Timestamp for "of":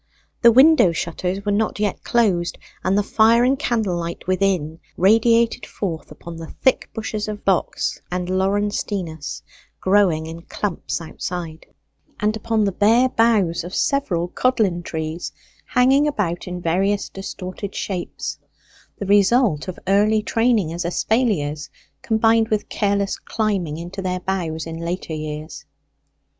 7.27-7.45, 13.63-13.75, 19.67-19.77